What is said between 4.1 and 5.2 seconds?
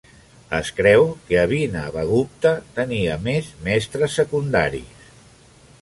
secundaris.